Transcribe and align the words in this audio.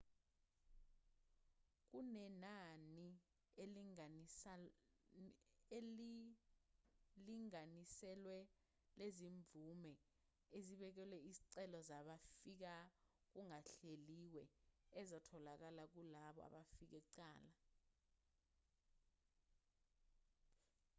kunenani 1.89 3.09
elilinganiselwe 5.77 8.37
lezimvume 8.99 9.93
ezibekelwe 10.57 11.17
izicelo 11.29 11.79
zabafika 11.89 12.73
kungahleliwe 13.31 14.43
ezitholakala 14.99 15.83
kulabo 15.93 16.39
abafike 16.47 16.97
kuqala 17.05 17.51